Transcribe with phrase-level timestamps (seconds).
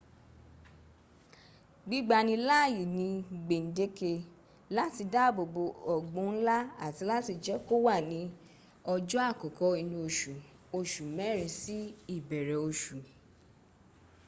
[1.85, 3.07] gbígbani láàyè ní
[3.45, 4.11] gbèǹdéke
[4.75, 8.21] láti dáàbòbò ọ̀gbun ńlá àti láti jẹ́ kó wà ní
[8.93, 10.33] ọjọ́ àkọ́kọ́ inú oṣù
[10.77, 11.77] oṣù mẹ́rin sí
[12.15, 12.97] ìbẹ̀rẹ̀ oṣù